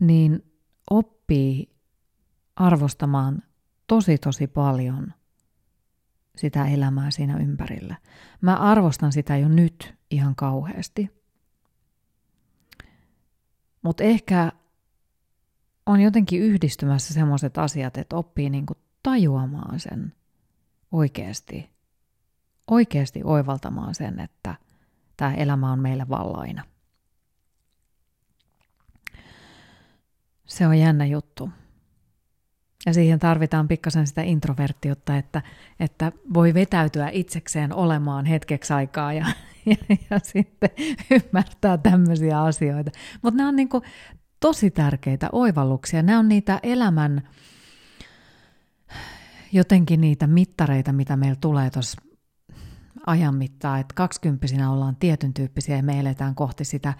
niin 0.00 0.52
oppii 0.90 1.76
arvostamaan 2.56 3.42
tosi 3.86 4.18
tosi 4.18 4.46
paljon 4.46 5.12
sitä 6.36 6.66
elämää 6.66 7.10
siinä 7.10 7.36
ympärillä. 7.36 7.96
Mä 8.40 8.56
arvostan 8.56 9.12
sitä 9.12 9.36
jo 9.36 9.48
nyt 9.48 9.94
ihan 10.10 10.36
kauheasti. 10.36 11.18
Mutta 13.82 14.04
ehkä 14.04 14.52
on 15.86 16.00
jotenkin 16.00 16.42
yhdistymässä 16.42 17.14
semmoiset 17.14 17.58
asiat, 17.58 17.96
että 17.96 18.16
oppii 18.16 18.50
niinku 18.50 18.74
tajuamaan 19.02 19.80
sen 19.80 20.14
oikeasti, 20.92 21.70
oikeasti 22.70 23.20
oivaltamaan 23.24 23.94
sen, 23.94 24.20
että 24.20 24.54
tämä 25.16 25.34
elämä 25.34 25.72
on 25.72 25.78
meille 25.78 26.08
vallaina. 26.08 26.64
Se 30.46 30.66
on 30.66 30.78
jännä 30.78 31.06
juttu. 31.06 31.50
Ja 32.86 32.94
siihen 32.94 33.18
tarvitaan 33.18 33.68
pikkasen 33.68 34.06
sitä 34.06 34.22
introverttiutta, 34.22 35.16
että, 35.16 35.42
että 35.80 36.12
voi 36.34 36.54
vetäytyä 36.54 37.08
itsekseen 37.12 37.74
olemaan 37.74 38.26
hetkeksi 38.26 38.72
aikaa 38.72 39.12
ja, 39.12 39.26
ja, 39.66 39.76
ja 40.10 40.18
sitten 40.18 40.70
ymmärtää 41.10 41.78
tämmöisiä 41.78 42.42
asioita. 42.42 42.90
Mutta 43.22 43.36
nämä 43.36 43.48
on 43.48 43.56
niin 43.56 43.68
kuin 43.68 43.82
tosi 44.40 44.70
tärkeitä 44.70 45.28
oivalluksia. 45.32 46.02
Nämä 46.02 46.18
on 46.18 46.28
niitä 46.28 46.60
elämän 46.62 47.28
jotenkin 49.52 50.00
niitä 50.00 50.26
mittareita, 50.26 50.92
mitä 50.92 51.16
meillä 51.16 51.38
tulee 51.40 51.70
tuossa 51.70 52.02
ajan 53.06 53.34
mittaan, 53.34 53.80
että 53.80 53.94
kaksikymppisinä 53.94 54.70
ollaan 54.70 54.96
tietyn 54.96 55.34
tyyppisiä 55.34 55.76
ja 55.76 55.82
me 55.82 56.00
eletään 56.00 56.34
kohti 56.34 56.64
sitä 56.64 56.94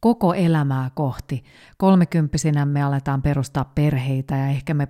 koko 0.00 0.34
elämää 0.34 0.90
kohti. 0.94 1.44
Kolmekymppisinä 1.76 2.66
me 2.66 2.82
aletaan 2.82 3.22
perustaa 3.22 3.64
perheitä 3.64 4.36
ja 4.36 4.46
ehkä 4.46 4.74
me 4.74 4.88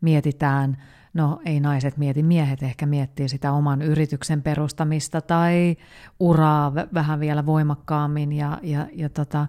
mietitään, 0.00 0.76
no 1.14 1.40
ei 1.44 1.60
naiset 1.60 1.96
mieti, 1.96 2.22
miehet 2.22 2.62
ehkä 2.62 2.86
miettii 2.86 3.28
sitä 3.28 3.52
oman 3.52 3.82
yrityksen 3.82 4.42
perustamista 4.42 5.20
tai 5.20 5.76
uraa 6.20 6.74
vähän 6.74 7.20
vielä 7.20 7.46
voimakkaammin 7.46 8.32
ja, 8.32 8.58
ja, 8.62 8.86
ja 8.92 9.08
tota, 9.08 9.46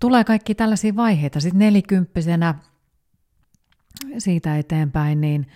tulee 0.00 0.24
kaikki 0.24 0.54
tällaisia 0.54 0.96
vaiheita. 0.96 1.40
Sitten 1.40 1.58
nelikymppisenä 1.58 2.54
siitä 4.18 4.58
eteenpäin, 4.58 5.20
niin 5.20 5.46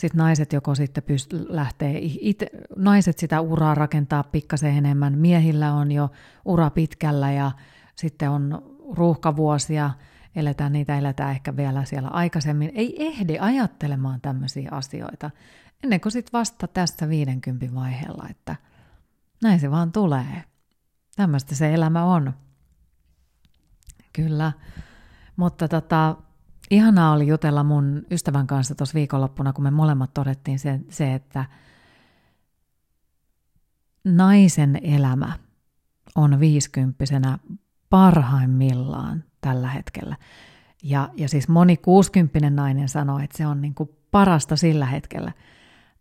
sitten 0.00 0.18
naiset 0.18 0.52
joko 0.52 0.74
sitten 0.74 1.04
pyst- 1.04 1.46
lähtee, 1.48 1.98
ite, 2.02 2.46
naiset 2.76 3.18
sitä 3.18 3.40
uraa 3.40 3.74
rakentaa 3.74 4.22
pikkasen 4.22 4.76
enemmän, 4.76 5.18
miehillä 5.18 5.74
on 5.74 5.92
jo 5.92 6.10
ura 6.44 6.70
pitkällä 6.70 7.32
ja 7.32 7.52
sitten 7.96 8.30
on 8.30 8.62
ruuhkavuosia, 8.96 9.90
eletään 10.36 10.72
niitä, 10.72 10.98
eletään 10.98 11.30
ehkä 11.30 11.56
vielä 11.56 11.84
siellä 11.84 12.08
aikaisemmin. 12.08 12.72
Ei 12.74 13.06
ehdi 13.06 13.38
ajattelemaan 13.38 14.20
tämmöisiä 14.20 14.68
asioita 14.72 15.30
ennen 15.84 16.00
kuin 16.00 16.12
sitten 16.12 16.32
vasta 16.32 16.68
tässä 16.68 17.08
50 17.08 17.74
vaiheella, 17.74 18.26
että 18.30 18.56
näin 19.42 19.60
se 19.60 19.70
vaan 19.70 19.92
tulee. 19.92 20.44
Tämmöistä 21.16 21.54
se 21.54 21.74
elämä 21.74 22.04
on. 22.04 22.32
Kyllä, 24.12 24.52
mutta 25.36 25.68
tota, 25.68 26.16
ihanaa 26.70 27.12
oli 27.12 27.26
jutella 27.26 27.64
mun 27.64 28.02
ystävän 28.10 28.46
kanssa 28.46 28.74
tuossa 28.74 28.94
viikonloppuna, 28.94 29.52
kun 29.52 29.64
me 29.64 29.70
molemmat 29.70 30.14
todettiin 30.14 30.58
se, 30.58 30.80
se, 30.88 31.14
että 31.14 31.44
naisen 34.04 34.78
elämä 34.82 35.32
on 36.14 36.40
viisikymppisenä 36.40 37.38
parhaimmillaan 37.90 39.24
tällä 39.40 39.68
hetkellä. 39.68 40.16
Ja, 40.82 41.08
ja 41.16 41.28
siis 41.28 41.48
moni 41.48 41.76
kuusikymppinen 41.76 42.56
nainen 42.56 42.88
sanoo, 42.88 43.18
että 43.18 43.38
se 43.38 43.46
on 43.46 43.60
niin 43.60 43.74
kuin 43.74 43.90
parasta 44.10 44.56
sillä 44.56 44.86
hetkellä. 44.86 45.32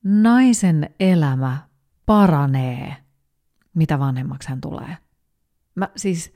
Naisen 0.03 0.89
elämä 0.99 1.57
paranee 2.05 2.95
mitä 3.73 3.99
vanhemmaksi 3.99 4.49
hän 4.49 4.61
tulee. 4.61 4.97
Mä 5.75 5.89
siis, 5.95 6.33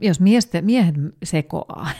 jos 0.00 0.20
miesten, 0.20 0.64
miehet 0.64 0.94
sekoaa, 1.24 1.90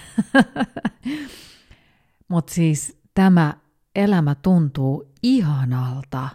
mutta 2.28 2.54
siis 2.54 2.99
tämä 3.14 3.54
elämä 3.97 4.35
tuntuu 4.35 5.12
ihanalta, 5.23 6.28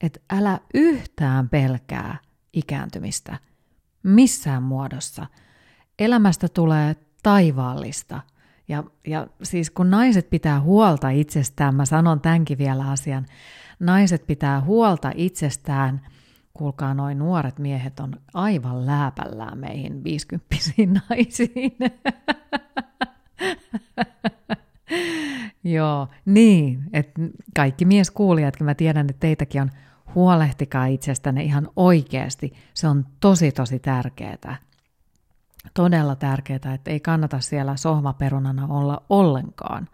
että 0.00 0.20
älä 0.30 0.60
yhtään 0.74 1.48
pelkää 1.48 2.18
ikääntymistä 2.52 3.38
missään 4.02 4.62
muodossa. 4.62 5.26
Elämästä 5.98 6.48
tulee 6.48 6.96
taivaallista. 7.22 8.20
Ja, 8.68 8.84
ja 9.06 9.26
siis 9.42 9.70
kun 9.70 9.90
naiset 9.90 10.30
pitää 10.30 10.60
huolta 10.60 11.10
itsestään, 11.10 11.74
mä 11.74 11.84
sanon 11.84 12.20
tämänkin 12.20 12.58
vielä 12.58 12.90
asian, 12.90 13.26
naiset 13.80 14.26
pitää 14.26 14.60
huolta 14.60 15.12
itsestään, 15.14 16.06
kuulkaa 16.54 16.94
noin 16.94 17.18
nuoret 17.18 17.58
miehet 17.58 18.00
on 18.00 18.16
aivan 18.34 18.86
lääpällään 18.86 19.58
meihin 19.58 20.04
50 20.04 20.46
naisiin. 21.10 21.76
Joo, 25.64 26.08
niin, 26.24 26.84
että 26.92 27.20
kaikki 27.56 27.84
mieskuulijatkin, 27.84 28.64
mä 28.64 28.74
tiedän, 28.74 29.10
että 29.10 29.20
teitäkin 29.20 29.62
on, 29.62 29.70
huolehtikaa 30.14 30.86
itsestänne 30.86 31.42
ihan 31.42 31.68
oikeasti. 31.76 32.52
Se 32.74 32.88
on 32.88 33.06
tosi, 33.20 33.52
tosi 33.52 33.78
tärkeää. 33.78 34.56
Todella 35.74 36.16
tärkeää, 36.16 36.74
että 36.74 36.90
ei 36.90 37.00
kannata 37.00 37.40
siellä 37.40 37.76
sohvaperunana 37.76 38.66
olla 38.66 39.02
ollenkaan, 39.08 39.88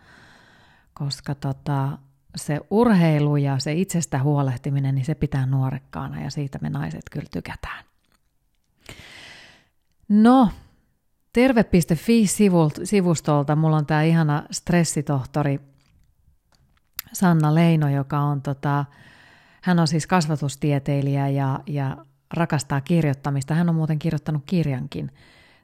koska 0.95 1.35
tota, 1.35 1.99
se 2.37 2.61
urheilu 2.71 3.37
ja 3.37 3.59
se 3.59 3.73
itsestä 3.73 4.23
huolehtiminen, 4.23 4.95
niin 4.95 5.05
se 5.05 5.15
pitää 5.15 5.47
nuorekkaana 5.47 6.23
ja 6.23 6.31
siitä 6.31 6.59
me 6.63 6.71
naiset 6.71 7.03
kyllä 7.11 7.27
tykätään. 7.33 7.85
No, 10.09 10.51
Terve.fi-sivustolta 11.33 13.57
mulla 13.57 13.77
on 13.77 13.87
tämä 13.87 14.03
ihana 14.03 14.43
stressitohtori 14.51 15.61
Sanna 17.13 17.55
Leino, 17.55 17.89
joka 17.89 18.19
on 18.19 18.43
tota, 18.43 18.85
hän 19.63 19.79
on 19.79 19.89
siis 19.89 20.07
kasvatustieteilijä 20.07 21.29
ja, 21.29 21.61
ja 21.67 21.97
rakastaa 22.35 22.81
kirjoittamista. 22.81 23.55
Hän 23.55 23.69
on 23.69 23.75
muuten 23.75 23.99
kirjoittanut 23.99 24.43
kirjankin, 24.47 25.11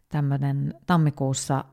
tämmöinen 0.08 0.74
tammikuussa 0.86 1.64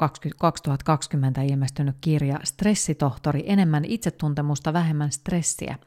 2020 0.00 1.42
ilmestynyt 1.42 1.96
kirja 2.00 2.40
Stressitohtori, 2.44 3.42
enemmän 3.46 3.84
itsetuntemusta, 3.84 4.72
vähemmän 4.72 5.12
stressiä. 5.12 5.78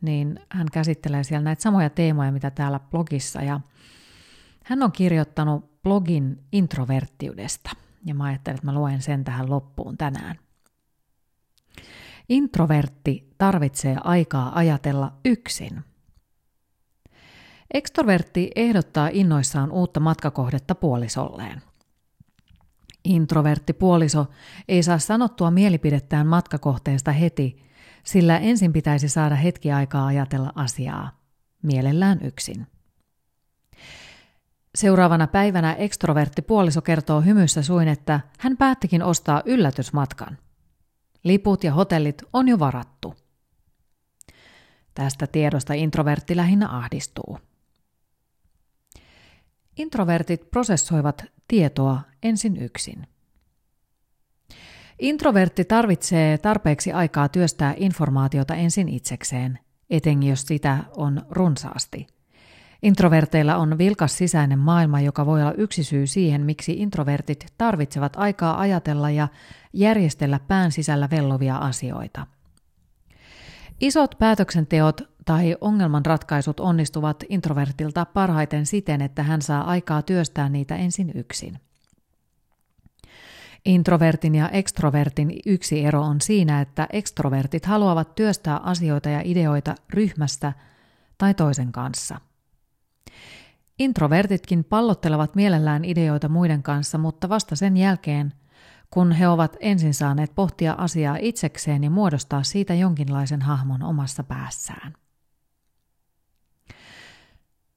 Niin 0.00 0.40
hän 0.48 0.66
käsittelee 0.72 1.24
siellä 1.24 1.44
näitä 1.44 1.62
samoja 1.62 1.90
teemoja, 1.90 2.32
mitä 2.32 2.50
täällä 2.50 2.80
blogissa. 2.80 3.42
Ja 3.42 3.60
hän 4.64 4.82
on 4.82 4.92
kirjoittanut 4.92 5.82
blogin 5.82 6.44
introverttiudesta. 6.52 7.70
Ja 8.04 8.14
mä 8.14 8.24
ajattelin, 8.24 8.54
että 8.54 8.66
mä 8.66 8.74
luen 8.74 9.02
sen 9.02 9.24
tähän 9.24 9.50
loppuun 9.50 9.98
tänään. 9.98 10.38
Introvertti 12.28 13.34
tarvitsee 13.38 13.96
aikaa 14.04 14.58
ajatella 14.58 15.12
yksin. 15.24 15.84
Ekstrovertti 17.74 18.50
ehdottaa 18.56 19.08
innoissaan 19.12 19.72
uutta 19.72 20.00
matkakohdetta 20.00 20.74
puolisolleen. 20.74 21.62
Introvertti 23.08 23.72
puoliso 23.72 24.26
ei 24.68 24.82
saa 24.82 24.98
sanottua 24.98 25.50
mielipidettään 25.50 26.26
matkakohteesta 26.26 27.12
heti, 27.12 27.62
sillä 28.04 28.38
ensin 28.38 28.72
pitäisi 28.72 29.08
saada 29.08 29.34
hetki 29.34 29.72
aikaa 29.72 30.06
ajatella 30.06 30.52
asiaa, 30.54 31.20
mielellään 31.62 32.18
yksin. 32.22 32.66
Seuraavana 34.74 35.26
päivänä 35.26 35.74
ekstrovertti 35.74 36.42
puoliso 36.42 36.82
kertoo 36.82 37.20
hymyssä 37.20 37.62
suin, 37.62 37.88
että 37.88 38.20
hän 38.38 38.56
päättikin 38.56 39.02
ostaa 39.02 39.42
yllätysmatkan– 39.44 40.38
Liput 41.24 41.64
ja 41.64 41.72
hotellit 41.72 42.22
on 42.32 42.48
jo 42.48 42.58
varattu. 42.58 43.14
Tästä 44.94 45.26
tiedosta 45.26 45.74
introvertti 45.74 46.36
lähinnä 46.36 46.68
ahdistuu. 46.68 47.38
Introvertit 49.78 50.50
prosessoivat 50.50 51.24
tietoa 51.48 52.00
ensin 52.22 52.62
yksin. 52.62 53.06
Introvertti 54.98 55.64
tarvitsee 55.64 56.38
tarpeeksi 56.38 56.92
aikaa 56.92 57.28
työstää 57.28 57.74
informaatiota 57.76 58.54
ensin 58.54 58.88
itsekseen, 58.88 59.58
etenkin 59.90 60.30
jos 60.30 60.42
sitä 60.42 60.78
on 60.96 61.22
runsaasti. 61.30 62.06
Introverteilla 62.82 63.56
on 63.56 63.78
vilkas 63.78 64.18
sisäinen 64.18 64.58
maailma, 64.58 65.00
joka 65.00 65.26
voi 65.26 65.42
olla 65.42 65.52
yksi 65.52 65.84
syy 65.84 66.06
siihen, 66.06 66.44
miksi 66.44 66.72
introvertit 66.72 67.46
tarvitsevat 67.58 68.12
aikaa 68.16 68.60
ajatella 68.60 69.10
ja 69.10 69.28
järjestellä 69.72 70.40
pään 70.48 70.72
sisällä 70.72 71.08
vellovia 71.10 71.56
asioita. 71.56 72.26
Isot 73.80 74.14
päätöksenteot 74.18 75.00
tai 75.28 75.56
ongelmanratkaisut 75.60 76.60
onnistuvat 76.60 77.24
introvertilta 77.28 78.04
parhaiten 78.04 78.66
siten, 78.66 79.02
että 79.02 79.22
hän 79.22 79.42
saa 79.42 79.64
aikaa 79.64 80.02
työstää 80.02 80.48
niitä 80.48 80.76
ensin 80.76 81.12
yksin. 81.14 81.60
Introvertin 83.64 84.34
ja 84.34 84.48
ekstrovertin 84.48 85.40
yksi 85.46 85.84
ero 85.84 86.02
on 86.02 86.20
siinä, 86.20 86.60
että 86.60 86.86
ekstrovertit 86.92 87.66
haluavat 87.66 88.14
työstää 88.14 88.56
asioita 88.56 89.08
ja 89.08 89.20
ideoita 89.24 89.74
ryhmästä 89.90 90.52
tai 91.18 91.34
toisen 91.34 91.72
kanssa. 91.72 92.20
Introvertitkin 93.78 94.64
pallottelevat 94.64 95.34
mielellään 95.34 95.84
ideoita 95.84 96.28
muiden 96.28 96.62
kanssa, 96.62 96.98
mutta 96.98 97.28
vasta 97.28 97.56
sen 97.56 97.76
jälkeen– 97.76 98.32
kun 98.90 99.12
he 99.12 99.28
ovat 99.28 99.56
ensin 99.60 99.94
saaneet 99.94 100.34
pohtia 100.34 100.74
asiaa 100.78 101.16
itsekseen 101.20 101.84
ja 101.84 101.90
muodostaa 101.90 102.42
siitä 102.42 102.74
jonkinlaisen 102.74 103.42
hahmon 103.42 103.82
omassa 103.82 104.24
päässään. 104.24 104.94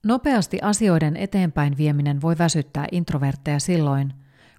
Nopeasti 0.05 0.59
asioiden 0.61 1.17
eteenpäin 1.17 1.77
vieminen 1.77 2.21
voi 2.21 2.37
väsyttää 2.37 2.87
introvertteja 2.91 3.59
silloin, 3.59 4.13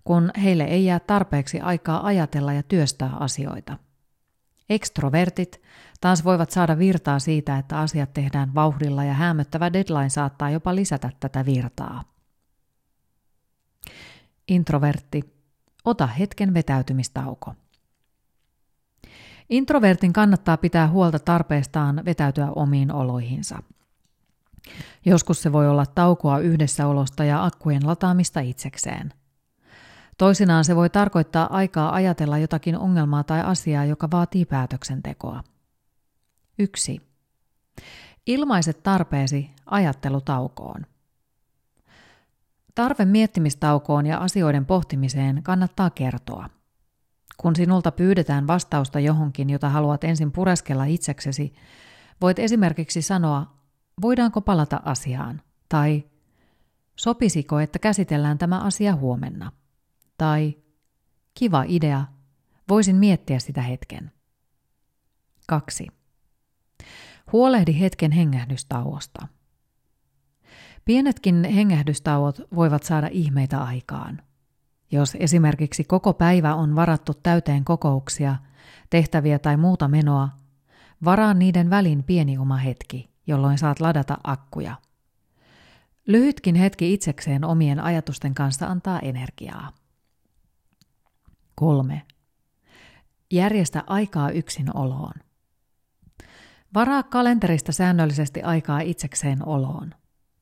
kun 0.05 0.31
heille 0.43 0.65
ei 0.65 0.85
jää 0.85 1.01
tarpeeksi 1.01 1.61
aikaa 1.61 2.07
ajatella 2.07 2.53
ja 2.53 2.63
työstää 2.63 3.17
asioita. 3.21 3.79
Ekstrovertit 4.71 5.63
taas 6.01 6.25
voivat 6.25 6.51
saada 6.51 6.79
virtaa 6.79 7.19
siitä, 7.19 7.59
että 7.59 7.79
asiat 7.79 8.13
tehdään 8.13 8.55
vauhdilla 8.55 9.05
ja 9.05 9.15
hämöttävä 9.15 9.73
deadline 9.73 10.09
saattaa 10.09 10.51
jopa 10.51 10.75
lisätä 10.75 11.11
tätä 11.21 11.47
virtaa. 11.47 12.05
Introvertti 14.49 15.33
Ota 15.85 16.07
hetken 16.07 16.55
vetäytymistauko. 16.55 17.55
Introvertin 19.51 20.13
kannattaa 20.13 20.57
pitää 20.57 20.89
huolta 20.89 21.19
tarpeestaan 21.19 22.03
vetäytyä 22.05 22.51
omiin 22.57 22.93
oloihinsa. 22.93 23.63
Joskus 25.05 25.42
se 25.42 25.53
voi 25.53 25.68
olla 25.68 25.87
taukoa 25.87 26.38
yhdessäolosta 26.38 27.25
ja 27.25 27.44
akkujen 27.44 27.87
lataamista 27.87 28.40
itsekseen. 28.40 29.12
Toisinaan 30.18 30.64
se 30.64 30.77
voi 30.77 30.90
tarkoittaa 30.90 31.57
aikaa 31.57 31.94
ajatella 31.94 32.38
jotakin 32.38 32.79
ongelmaa 32.79 33.25
tai 33.25 33.40
asiaa, 33.40 33.85
joka 33.85 34.11
vaatii 34.11 34.44
päätöksentekoa. 34.44 35.42
1. 36.59 37.01
Ilmaiset 38.27 38.83
tarpeesi 38.83 39.51
ajattelutaukoon. 39.66 40.87
Tarve 42.75 43.05
miettimistaukoon 43.05 44.07
ja 44.07 44.18
asioiden 44.18 44.66
pohtimiseen 44.66 45.42
kannattaa 45.42 45.90
kertoa. 45.90 46.48
Kun 47.37 47.57
sinulta 47.57 47.92
pyydetään 47.92 48.46
vastausta 48.46 49.01
johonkin, 49.01 49.51
jota 49.51 49.68
haluat 49.68 50.05
ensin 50.05 50.33
pureskella 50.33 50.85
itseksesi, 50.85 51.55
voit 52.20 52.38
esimerkiksi 52.38 53.03
sanoa, 53.03 53.62
voidaanko 54.03 54.41
palata 54.41 54.81
asiaan, 54.85 55.43
tai 55.69 56.05
sopisiko, 56.97 57.61
että 57.61 57.79
käsitellään 57.79 58.39
tämä 58.39 58.61
asia 58.61 58.97
huomenna, 58.97 59.53
tai 60.19 60.57
kiva 61.35 61.65
idea, 61.69 62.05
voisin 62.69 62.97
miettiä 62.97 63.39
sitä 63.39 63.63
hetken. 63.63 64.13
2. 65.47 65.87
Huolehdi 67.33 67.81
hetken 67.81 68.13
hengähdystauosta. 68.13 69.29
Pienetkin 70.85 71.45
hengähdystauot 71.45 72.41
voivat 72.55 72.83
saada 72.83 73.09
ihmeitä 73.11 73.63
aikaan. 73.63 74.23
Jos 74.93 75.17
esimerkiksi 75.21 75.85
koko 75.85 76.15
päivä 76.15 76.55
on 76.55 76.77
varattu 76.77 77.15
täyteen 77.15 77.65
kokouksia, 77.65 78.37
tehtäviä 78.91 79.39
tai 79.39 79.57
muuta 79.57 79.89
menoa, 79.89 80.29
varaa 81.05 81.35
niiden 81.35 81.71
välin 81.71 82.03
pieni 82.03 82.39
oma 82.39 82.57
hetki, 82.57 83.12
jolloin 83.27 83.59
saat 83.59 83.81
ladata 83.81 84.19
akkuja. 84.25 84.77
Lyhytkin 86.07 86.55
hetki 86.55 86.95
itsekseen 86.95 87.45
omien 87.45 87.81
ajatusten 87.81 88.35
kanssa 88.35 88.67
antaa 88.67 89.01
energiaa. 89.01 89.73
3. 91.55 92.03
Järjestä 93.31 93.85
aikaa 93.87 94.31
yksin 94.31 94.77
oloon. 94.77 95.15
Varaa 96.75 97.03
kalenterista 97.03 97.73
säännöllisesti 97.73 98.43
aikaa 98.43 98.81
itsekseen 98.81 99.49
oloon. 99.49 99.95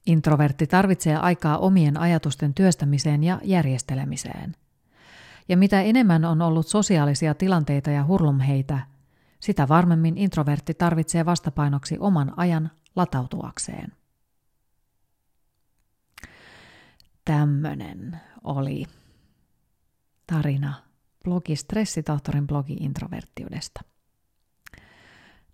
Introvertti 0.07 0.67
tarvitsee 0.67 1.17
aikaa 1.17 1.59
omien 1.59 1.97
ajatusten 1.97 2.55
työstämiseen 2.55 3.25
ja 3.25 3.41
järjestelemiseen. 3.45 4.57
Ja 5.49 5.57
mitä 5.57 5.83
enemmän 5.83 6.25
on 6.25 6.43
ollut 6.43 6.67
sosiaalisia 6.67 7.35
tilanteita 7.35 7.91
ja 7.91 8.05
hurlumheitä, 8.05 8.79
sitä 9.41 9.69
varmemmin 9.69 10.19
introvertti 10.19 10.75
tarvitsee 10.75 11.27
vastapainoksi 11.27 11.97
oman 12.01 12.33
ajan 12.37 12.71
latautuakseen. 12.97 13.93
Tämmönen 17.25 18.21
oli 18.45 18.87
tarina 20.27 20.75
blogi 21.25 21.57
Stressitohtorin 21.57 22.47
blogi 22.47 22.73
introverttiudesta. 22.73 23.81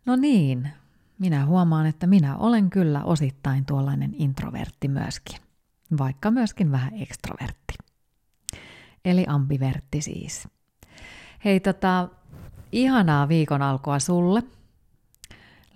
No 0.06 0.16
niin, 0.16 0.70
minä 1.18 1.46
huomaan, 1.46 1.86
että 1.86 2.06
minä 2.06 2.36
olen 2.36 2.70
kyllä 2.70 3.04
osittain 3.04 3.66
tuollainen 3.66 4.14
introvertti 4.14 4.88
myöskin, 4.88 5.38
vaikka 5.98 6.30
myöskin 6.30 6.72
vähän 6.72 6.94
ekstrovertti. 6.94 7.74
Eli 9.04 9.24
ambivertti 9.28 10.02
siis. 10.02 10.48
Hei 11.44 11.60
tota, 11.60 12.08
ihanaa 12.72 13.28
viikon 13.28 13.62
alkua 13.62 13.98
sulle. 13.98 14.42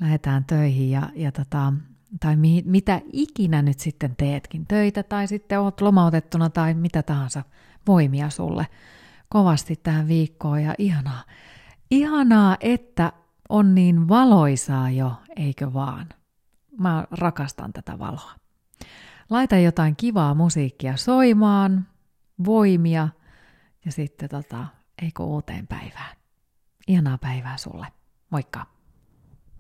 Lähdetään 0.00 0.44
töihin 0.44 0.90
ja, 0.90 1.03
ja 1.14 1.33
tota, 1.33 1.72
tai 2.20 2.37
mi, 2.37 2.62
mitä 2.66 3.00
ikinä 3.12 3.62
nyt 3.62 3.81
sitten 3.81 4.16
teetkin, 4.16 4.66
töitä 4.66 5.03
tai 5.03 5.26
sitten 5.26 5.61
oot 5.61 5.81
lomautettuna 5.81 6.50
tai 6.50 6.74
mitä 6.74 7.03
tahansa, 7.03 7.42
voimia 7.87 8.31
sulle 8.31 8.66
kovasti 9.29 9.76
tähän 9.83 10.09
viikkoon 10.09 10.62
ja 10.62 10.74
ihanaa, 10.79 11.24
ihanaa, 11.90 12.57
että 12.61 13.12
on 13.48 13.74
niin 13.74 14.09
valoisaa 14.09 14.90
jo, 14.90 15.12
eikö 15.37 15.72
vaan? 15.72 16.09
Mä 16.79 17.07
rakastan 17.11 17.72
tätä 17.72 17.98
valoa. 17.98 18.33
Laita 19.31 19.57
jotain 19.57 19.96
kivaa 19.96 20.35
musiikkia 20.35 20.96
soimaan, 20.96 21.87
voimia 22.44 23.09
ja 23.85 23.92
sitten 23.92 24.29
tota, 24.29 24.66
eikö 25.03 25.22
uuteen 25.22 25.66
päivään. 25.66 26.20
Ihanaa 26.90 27.18
päivää 27.18 27.57
sulle. 27.57 27.87
Moikka! 28.31 28.66